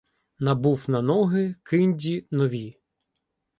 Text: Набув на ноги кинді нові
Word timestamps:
Набув 0.39 0.85
на 0.89 1.01
ноги 1.01 1.55
кинді 1.63 2.27
нові 2.31 2.77